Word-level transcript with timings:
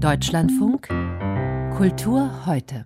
Deutschlandfunk 0.00 0.88
Kultur 1.74 2.44
heute. 2.44 2.84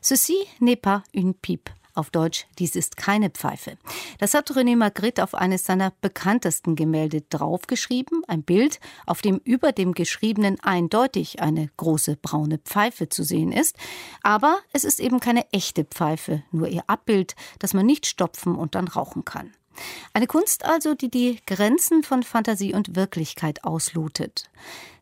Ceci 0.00 0.36
n'est 0.60 0.80
pas 0.80 1.02
une 1.12 1.34
pipe. 1.34 1.72
Auf 1.94 2.10
Deutsch, 2.10 2.46
dies 2.58 2.76
ist 2.76 2.96
keine 2.96 3.30
Pfeife. 3.30 3.76
Das 4.18 4.34
hat 4.34 4.50
René 4.52 4.76
Magritte 4.76 5.24
auf 5.24 5.34
eines 5.34 5.64
seiner 5.64 5.92
bekanntesten 6.00 6.76
Gemälde 6.76 7.22
draufgeschrieben. 7.22 8.22
Ein 8.28 8.44
Bild, 8.44 8.78
auf 9.06 9.22
dem 9.22 9.40
über 9.44 9.72
dem 9.72 9.92
Geschriebenen 9.92 10.60
eindeutig 10.60 11.40
eine 11.42 11.68
große 11.76 12.16
braune 12.16 12.58
Pfeife 12.58 13.08
zu 13.08 13.24
sehen 13.24 13.50
ist. 13.50 13.76
Aber 14.22 14.58
es 14.72 14.84
ist 14.84 15.00
eben 15.00 15.18
keine 15.18 15.50
echte 15.52 15.84
Pfeife, 15.84 16.44
nur 16.52 16.68
ihr 16.68 16.84
Abbild, 16.86 17.34
das 17.58 17.74
man 17.74 17.86
nicht 17.86 18.06
stopfen 18.06 18.54
und 18.54 18.76
dann 18.76 18.86
rauchen 18.86 19.24
kann. 19.24 19.52
Eine 20.12 20.26
Kunst 20.26 20.64
also, 20.64 20.94
die 20.94 21.10
die 21.10 21.40
Grenzen 21.46 22.02
von 22.02 22.22
Fantasie 22.22 22.74
und 22.74 22.96
Wirklichkeit 22.96 23.64
auslotet. 23.64 24.50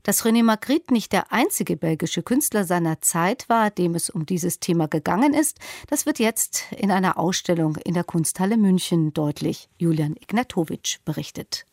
Dass 0.03 0.25
René 0.25 0.43
Magritte 0.43 0.93
nicht 0.93 1.13
der 1.13 1.33
einzige 1.33 1.77
belgische 1.77 2.23
Künstler 2.23 2.65
seiner 2.65 3.01
Zeit 3.01 3.49
war, 3.49 3.71
dem 3.71 3.95
es 3.95 4.11
um 4.11 4.27
dieses 4.27 4.59
Thema 4.59 4.89
gegangen 4.89 5.33
ist, 5.33 5.59
das 5.89 6.07
wird 6.07 6.19
jetzt 6.19 6.65
in 6.77 6.91
einer 6.91 7.19
Ausstellung 7.19 7.77
in 7.77 7.95
der 7.95 8.05
Kunsthalle 8.05 8.57
München 8.57 9.13
deutlich. 9.13 9.69
Julian 9.79 10.17
Ignatowitsch 10.17 10.99
berichtet. 11.05 11.67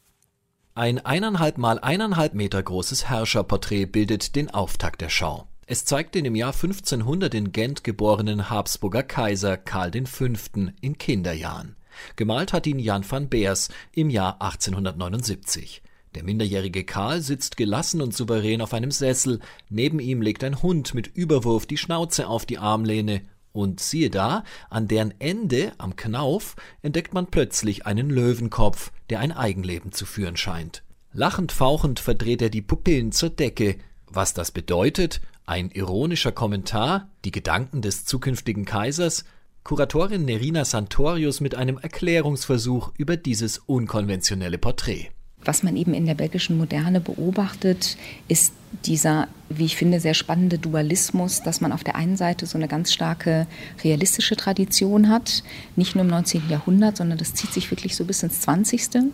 Ein 0.75 1.03
eineinhalb 1.03 1.57
mal 1.57 1.79
eineinhalb 1.79 2.35
Meter 2.35 2.61
großes 2.61 3.09
Herrscherporträt 3.09 3.85
bildet 3.85 4.35
den 4.35 4.49
Auftakt 4.51 5.01
der 5.01 5.09
Schau. 5.09 5.47
Es 5.65 5.85
zeigt 5.85 6.15
den 6.15 6.25
im 6.25 6.35
Jahr 6.35 6.53
1500 6.53 7.33
in 7.33 7.51
Gent 7.51 7.83
geborenen 7.83 8.49
Habsburger 8.49 9.03
Kaiser 9.03 9.57
Karl 9.57 9.91
V. 10.05 10.25
in 10.81 10.97
Kinderjahren. 10.97 11.75
Gemalt 12.15 12.53
hat 12.53 12.67
ihn 12.67 12.79
Jan 12.79 13.03
van 13.09 13.29
Beers 13.29 13.69
im 13.93 14.09
Jahr 14.09 14.41
1879. 14.41 15.81
Der 16.15 16.23
minderjährige 16.23 16.85
Karl 16.85 17.21
sitzt 17.21 17.55
gelassen 17.55 18.01
und 18.01 18.15
souverän 18.15 18.61
auf 18.61 18.73
einem 18.73 18.91
Sessel, 18.91 19.39
neben 19.69 19.99
ihm 19.99 20.21
legt 20.21 20.43
ein 20.43 20.61
Hund 20.61 20.93
mit 20.93 21.07
Überwurf 21.07 21.65
die 21.65 21.77
Schnauze 21.77 22.27
auf 22.27 22.45
die 22.45 22.57
Armlehne, 22.57 23.21
und 23.51 23.79
siehe 23.79 24.09
da, 24.09 24.43
an 24.69 24.87
deren 24.87 25.13
Ende, 25.19 25.73
am 25.77 25.95
Knauf, 25.95 26.55
entdeckt 26.81 27.13
man 27.13 27.27
plötzlich 27.27 27.85
einen 27.85 28.09
Löwenkopf, 28.09 28.91
der 29.09 29.19
ein 29.19 29.31
Eigenleben 29.31 29.91
zu 29.91 30.05
führen 30.05 30.37
scheint. 30.37 30.83
Lachend 31.11 31.51
fauchend 31.51 31.99
verdreht 31.99 32.41
er 32.41 32.49
die 32.49 32.61
Pupillen 32.61 33.11
zur 33.11 33.31
Decke. 33.31 33.77
Was 34.07 34.33
das 34.33 34.51
bedeutet? 34.51 35.21
Ein 35.45 35.71
ironischer 35.71 36.31
Kommentar? 36.31 37.09
Die 37.25 37.31
Gedanken 37.31 37.81
des 37.81 38.05
zukünftigen 38.05 38.65
Kaisers? 38.65 39.25
Kuratorin 39.63 40.25
Nerina 40.25 40.65
Santorius 40.65 41.41
mit 41.41 41.55
einem 41.55 41.77
Erklärungsversuch 41.77 42.91
über 42.97 43.17
dieses 43.17 43.59
unkonventionelle 43.59 44.57
Porträt. 44.57 45.09
Was 45.45 45.63
man 45.63 45.77
eben 45.77 45.93
in 45.93 46.05
der 46.05 46.15
belgischen 46.15 46.57
Moderne 46.57 46.99
beobachtet, 46.99 47.97
ist 48.27 48.53
dieser, 48.85 49.27
wie 49.47 49.65
ich 49.65 49.77
finde, 49.77 49.99
sehr 49.99 50.13
spannende 50.13 50.59
Dualismus, 50.59 51.41
dass 51.43 51.61
man 51.61 51.71
auf 51.71 51.83
der 51.83 51.95
einen 51.95 52.17
Seite 52.17 52.45
so 52.45 52.57
eine 52.57 52.67
ganz 52.67 52.91
starke 52.91 53.47
realistische 53.83 54.35
Tradition 54.35 55.09
hat, 55.09 55.43
nicht 55.75 55.95
nur 55.95 56.03
im 56.03 56.09
19. 56.09 56.49
Jahrhundert, 56.49 56.97
sondern 56.97 57.17
das 57.17 57.33
zieht 57.33 57.53
sich 57.53 57.71
wirklich 57.71 57.95
so 57.95 58.03
bis 58.03 58.21
ins 58.21 58.41
20. 58.41 59.13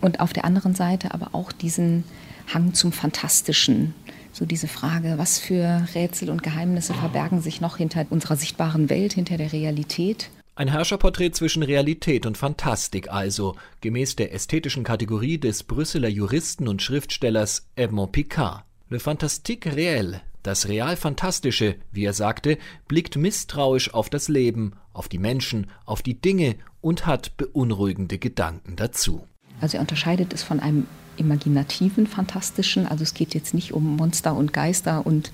Und 0.00 0.20
auf 0.20 0.32
der 0.32 0.44
anderen 0.44 0.74
Seite 0.74 1.12
aber 1.12 1.30
auch 1.32 1.52
diesen 1.52 2.04
Hang 2.52 2.72
zum 2.72 2.92
Fantastischen, 2.92 3.94
so 4.32 4.44
diese 4.44 4.68
Frage, 4.68 5.14
was 5.16 5.38
für 5.38 5.86
Rätsel 5.94 6.30
und 6.30 6.42
Geheimnisse 6.42 6.94
verbergen 6.94 7.40
sich 7.40 7.60
noch 7.60 7.76
hinter 7.76 8.06
unserer 8.10 8.36
sichtbaren 8.36 8.90
Welt, 8.90 9.12
hinter 9.12 9.36
der 9.36 9.52
Realität. 9.52 10.30
Ein 10.54 10.68
Herrscherporträt 10.68 11.30
zwischen 11.30 11.62
Realität 11.62 12.26
und 12.26 12.36
Fantastik 12.36 13.12
also, 13.12 13.54
gemäß 13.80 14.16
der 14.16 14.34
ästhetischen 14.34 14.82
Kategorie 14.82 15.38
des 15.38 15.62
Brüsseler 15.62 16.08
Juristen 16.08 16.66
und 16.66 16.82
Schriftstellers 16.82 17.68
Edmond 17.76 18.10
Picard. 18.12 18.64
Le 18.90 18.98
Fantastique 18.98 19.66
réel, 19.66 20.20
das 20.42 20.66
Real-Fantastische, 20.66 21.76
wie 21.92 22.04
er 22.04 22.12
sagte, 22.12 22.58
blickt 22.88 23.16
misstrauisch 23.16 23.94
auf 23.94 24.10
das 24.10 24.28
Leben, 24.28 24.72
auf 24.92 25.08
die 25.08 25.18
Menschen, 25.18 25.68
auf 25.84 26.02
die 26.02 26.20
Dinge 26.20 26.56
und 26.80 27.06
hat 27.06 27.36
beunruhigende 27.36 28.18
Gedanken 28.18 28.74
dazu. 28.74 29.26
Also 29.60 29.76
er 29.76 29.80
unterscheidet 29.80 30.32
es 30.32 30.42
von 30.42 30.60
einem 30.60 30.86
imaginativen, 31.16 32.06
fantastischen. 32.06 32.86
Also 32.86 33.02
es 33.02 33.14
geht 33.14 33.34
jetzt 33.34 33.54
nicht 33.54 33.72
um 33.72 33.96
Monster 33.96 34.34
und 34.34 34.52
Geister 34.52 35.04
und 35.04 35.32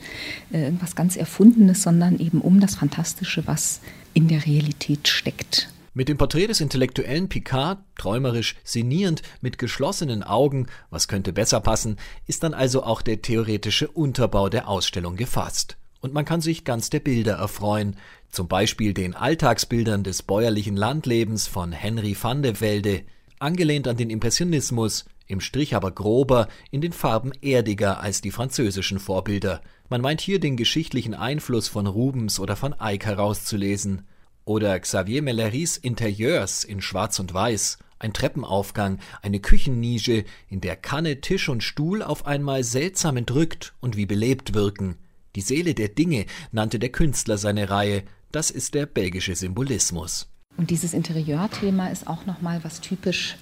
äh, 0.52 0.64
irgendwas 0.64 0.96
ganz 0.96 1.16
Erfundenes, 1.16 1.82
sondern 1.82 2.18
eben 2.18 2.40
um 2.40 2.60
das 2.60 2.74
Fantastische, 2.74 3.46
was 3.46 3.80
in 4.14 4.28
der 4.28 4.46
Realität 4.46 5.08
steckt. 5.08 5.68
Mit 5.96 6.08
dem 6.08 6.18
Porträt 6.18 6.48
des 6.48 6.60
intellektuellen 6.60 7.28
Picard, 7.28 7.78
träumerisch, 7.96 8.56
sinnierend, 8.64 9.22
mit 9.40 9.58
geschlossenen 9.58 10.24
Augen, 10.24 10.66
was 10.90 11.06
könnte 11.06 11.32
besser 11.32 11.60
passen, 11.60 11.98
ist 12.26 12.42
dann 12.42 12.52
also 12.52 12.82
auch 12.82 13.00
der 13.00 13.22
theoretische 13.22 13.86
Unterbau 13.88 14.48
der 14.48 14.66
Ausstellung 14.66 15.14
gefasst. 15.14 15.76
Und 16.00 16.12
man 16.12 16.24
kann 16.24 16.40
sich 16.40 16.64
ganz 16.64 16.90
der 16.90 16.98
Bilder 16.98 17.34
erfreuen, 17.34 17.96
zum 18.28 18.48
Beispiel 18.48 18.92
den 18.92 19.14
Alltagsbildern 19.14 20.02
des 20.02 20.22
bäuerlichen 20.22 20.76
Landlebens 20.76 21.46
von 21.46 21.70
Henry 21.70 22.16
van 22.20 22.42
de 22.42 22.60
Velde, 22.60 23.04
angelehnt 23.44 23.86
an 23.86 23.96
den 23.96 24.10
Impressionismus, 24.10 25.04
im 25.26 25.40
Strich 25.40 25.74
aber 25.74 25.90
grober, 25.90 26.48
in 26.70 26.80
den 26.80 26.92
Farben 26.92 27.32
erdiger 27.40 28.00
als 28.00 28.20
die 28.20 28.30
französischen 28.30 28.98
Vorbilder. 28.98 29.60
Man 29.88 30.00
meint 30.00 30.20
hier 30.20 30.40
den 30.40 30.56
geschichtlichen 30.56 31.14
Einfluss 31.14 31.68
von 31.68 31.86
Rubens 31.86 32.40
oder 32.40 32.56
von 32.56 32.74
Eyck 32.80 33.06
herauszulesen. 33.06 34.06
Oder 34.44 34.78
Xavier 34.78 35.22
Melleris 35.22 35.76
Interieurs 35.76 36.64
in 36.64 36.82
Schwarz 36.82 37.18
und 37.18 37.32
Weiß, 37.32 37.78
ein 37.98 38.12
Treppenaufgang, 38.12 38.98
eine 39.22 39.40
Küchennische, 39.40 40.24
in 40.48 40.60
der 40.60 40.76
Kanne, 40.76 41.20
Tisch 41.22 41.48
und 41.48 41.62
Stuhl 41.62 42.02
auf 42.02 42.26
einmal 42.26 42.64
seltsam 42.64 43.16
entrückt 43.16 43.72
und 43.80 43.96
wie 43.96 44.06
belebt 44.06 44.52
wirken. 44.52 44.96
Die 45.36 45.40
Seele 45.40 45.74
der 45.74 45.88
Dinge 45.88 46.26
nannte 46.52 46.78
der 46.78 46.90
Künstler 46.90 47.38
seine 47.38 47.70
Reihe, 47.70 48.02
das 48.32 48.50
ist 48.50 48.74
der 48.74 48.86
belgische 48.86 49.34
Symbolismus. 49.34 50.33
Und 50.56 50.70
dieses 50.70 50.94
Interieurthema 50.94 51.88
ist 51.88 52.06
auch 52.06 52.26
nochmal 52.26 52.62
was 52.62 52.80
typisch 52.80 53.36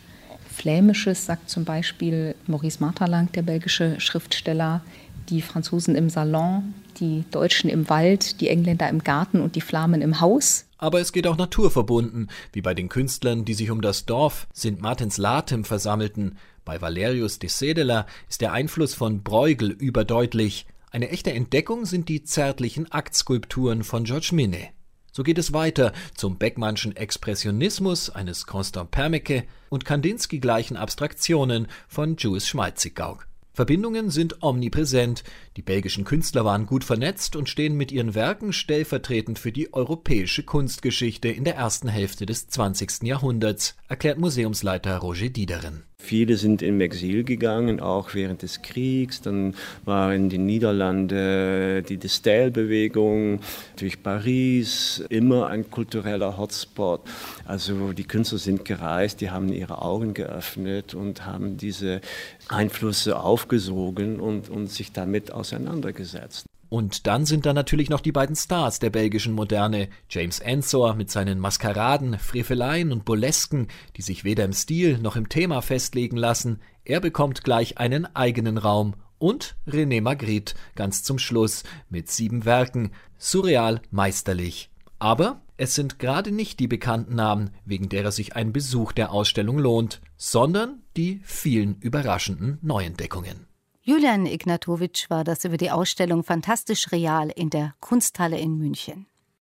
Flämisches, 0.53 1.27
sagt 1.27 1.51
zum 1.51 1.65
Beispiel 1.65 2.35
Maurice 2.47 2.79
Martalang, 2.81 3.33
der 3.33 3.43
belgische 3.43 3.99
Schriftsteller, 4.01 4.83
die 5.29 5.43
Franzosen 5.43 5.95
im 5.95 6.11
Salon, 6.11 6.75
die 7.01 7.25
Deutschen 7.31 7.71
im 7.71 7.89
Wald, 7.89 8.41
die 8.41 8.49
Engländer 8.49 8.89
im 8.89 9.03
Garten 9.03 9.41
und 9.41 9.57
die 9.57 9.61
Flamen 9.61 10.03
im 10.03 10.21
Haus. 10.21 10.67
Aber 10.79 11.01
es 11.01 11.13
geht 11.13 11.27
auch 11.27 11.37
naturverbunden, 11.37 12.29
wie 12.53 12.61
bei 12.61 12.75
den 12.75 12.89
Künstlern, 12.89 13.45
die 13.45 13.55
sich 13.55 13.71
um 13.71 13.81
das 13.81 14.05
Dorf 14.05 14.47
St. 14.55 14.81
Martins 14.81 15.17
Latem 15.17 15.65
versammelten. 15.65 16.39
Bei 16.65 16.81
Valerius 16.81 17.39
de 17.39 17.49
Sedela 17.49 18.07
ist 18.29 18.41
der 18.41 18.53
Einfluss 18.53 18.95
von 18.95 19.23
Bruegel 19.23 19.71
überdeutlich. 19.71 20.67
Eine 20.91 21.11
echte 21.11 21.33
Entdeckung 21.33 21.87
sind 21.87 22.09
die 22.09 22.25
zärtlichen 22.25 22.91
Aktskulpturen 22.93 23.85
von 23.85 24.05
George 24.05 24.31
Minne. 24.33 24.69
So 25.13 25.23
geht 25.23 25.37
es 25.37 25.53
weiter 25.53 25.93
zum 26.15 26.39
Beckmannschen 26.39 26.97
Expressionismus 26.97 28.09
eines 28.09 28.47
Constant 28.47 28.91
Permeke 28.91 29.45
und 29.69 29.85
Kandinsky 29.85 30.39
gleichen 30.39 30.77
Abstraktionen 30.77 31.69
von 31.87 32.17
Jules 32.17 32.49
Schmalzigau. 32.49 33.19
Verbindungen 33.55 34.09
sind 34.09 34.43
omnipräsent. 34.43 35.25
Die 35.59 35.63
belgischen 35.63 36.05
Künstler 36.05 36.47
waren 36.47 36.65
gut 36.65 36.85
vernetzt 36.85 37.37
und 37.37 37.51
stehen 37.51 37.77
mit 37.77 37.93
ihren 37.93 38.15
Werken 38.15 38.55
stellvertretend 38.55 39.39
für 39.39 39.53
die 39.53 39.75
europäische 39.75 40.43
Kunstgeschichte 40.43 41.29
in 41.29 41.45
der 41.45 41.57
ersten 41.57 41.89
Hälfte 41.89 42.25
des 42.25 42.49
20. 42.49 43.03
Jahrhunderts, 43.03 43.77
erklärt 43.89 44.19
Museumsleiter 44.19 44.97
Roger 44.97 45.29
Diederen. 45.29 45.83
Viele 46.03 46.37
sind 46.37 46.63
im 46.63 46.81
Exil 46.81 47.23
gegangen, 47.23 47.79
auch 47.79 48.13
während 48.15 48.43
des 48.43 48.61
Kriegs. 48.61 49.21
Dann 49.21 49.55
war 49.85 50.13
in 50.13 50.31
den 50.31 50.47
Niederlanden 50.47 51.85
die 51.85 51.97
Destel-Bewegung, 51.97 53.39
durch 53.77 54.03
Paris 54.03 55.03
immer 55.11 55.47
ein 55.47 55.71
kultureller 55.71 56.37
Hotspot. 56.37 57.03
Also 57.47 57.93
die 57.93 58.03
Künstler 58.03 58.39
sind 58.39 58.65
gereist, 58.65 59.21
die 59.21 59.31
haben 59.31 59.53
ihre 59.53 59.81
Augen 59.81 60.13
geöffnet 60.13 60.95
und 60.95 61.25
haben 61.25 61.57
diese 61.57 62.01
Einflüsse 62.49 63.21
aufgesogen 63.21 64.19
und, 64.19 64.49
und 64.49 64.71
sich 64.71 64.91
damit 64.91 65.33
auseinandergesetzt. 65.33 66.47
Und 66.73 67.07
dann 67.07 67.27
sind 67.27 67.45
da 67.45 67.53
natürlich 67.53 67.91
noch 67.91 68.01
die 68.01 68.13
beiden 68.13 68.35
Stars 68.35 68.79
der 68.79 68.89
belgischen 68.89 69.35
Moderne, 69.35 69.91
James 70.09 70.39
Ensor 70.39 70.95
mit 70.95 71.11
seinen 71.11 71.39
Maskeraden, 71.39 72.19
Freveleien 72.19 72.93
und 72.93 73.05
Burlesken, 73.05 73.69
die 73.99 74.01
sich 74.01 74.25
weder 74.25 74.47
im 74.47 74.55
Stil 74.55 74.97
noch 74.97 75.15
im 75.15 75.29
Thema 75.29 75.61
festlegen 75.61 76.17
lassen. 76.17 76.61
Er 76.87 77.01
bekommt 77.01 77.45
gleich 77.45 77.77
einen 77.77 78.07
eigenen 78.17 78.57
Raum. 78.57 78.95
Und 79.19 79.55
René 79.69 80.01
Magritte 80.01 80.55
ganz 80.75 81.03
zum 81.03 81.19
Schluss 81.19 81.63
mit 81.91 82.11
sieben 82.11 82.47
Werken, 82.47 82.93
surreal 83.19 83.83
meisterlich. 83.91 84.71
Aber 84.99 85.43
es 85.59 85.75
sind 85.75 85.99
gerade 85.99 86.33
nicht 86.33 86.59
die 86.59 86.69
bekannten 86.69 87.17
Namen, 87.17 87.51
wegen 87.67 87.91
derer 87.91 88.13
sich 88.13 88.35
ein 88.35 88.55
Besuch 88.55 88.93
der 88.93 89.13
Ausstellung 89.13 89.59
lohnt, 89.59 90.01
sondern 90.17 90.81
die 90.97 91.21
vielen 91.23 91.77
überraschenden 91.83 92.57
Neuentdeckungen. 92.63 93.52
Julian 93.85 94.27
Ignatowitsch 94.27 95.11
war 95.11 95.25
das 95.25 95.45
über 95.45 95.57
die 95.57 95.73
Ausstellung 95.73 96.23
Fantastisch 96.23 96.93
Real 96.93 97.31
in 97.31 97.51
der 97.51 97.75
Kunsthalle 97.81 98.39
in 98.39 98.57
München. 98.57 99.07